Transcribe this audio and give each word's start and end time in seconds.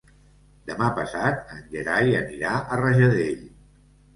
Demà 0.69 0.87
passat 0.99 1.53
en 1.57 1.61
Gerai 1.75 2.17
anirà 2.23 2.57
a 2.63 2.81
Rajadell. 2.83 3.45